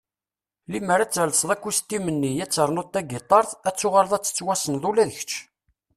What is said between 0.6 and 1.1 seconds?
Limmer